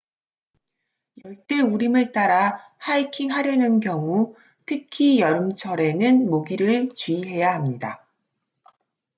[1.23, 4.35] 열대 우림을 따라 하이킹하려는 경우
[4.65, 8.03] 특히 여름철에는 모기를 주의해야 합니다